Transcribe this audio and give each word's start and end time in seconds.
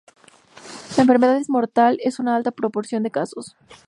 La 0.97 1.03
enfermedad 1.03 1.37
es 1.37 1.47
mortal 1.51 1.99
en 2.01 2.11
una 2.17 2.35
alta 2.35 2.49
proporción 2.49 3.03
de 3.03 3.11
casos. 3.11 3.55